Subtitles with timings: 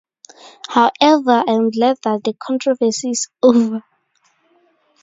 [0.69, 3.83] However, I am glad that the controversy is over.